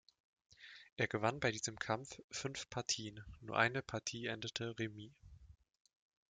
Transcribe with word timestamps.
Er 0.97 1.07
gewann 1.07 1.39
bei 1.39 1.51
diesem 1.51 1.77
Kampf 1.77 2.19
fünf 2.31 2.67
Partien, 2.71 3.23
nur 3.41 3.55
eine 3.59 3.83
Partie 3.83 4.25
endete 4.25 4.79
remis. 4.79 5.11